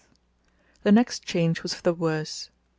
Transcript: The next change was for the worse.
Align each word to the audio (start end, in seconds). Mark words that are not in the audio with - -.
The 0.81 0.91
next 0.91 1.21
change 1.23 1.61
was 1.61 1.75
for 1.75 1.83
the 1.83 1.93
worse. 1.93 2.49